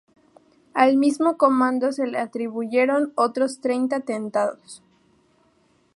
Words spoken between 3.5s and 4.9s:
treinta atentados.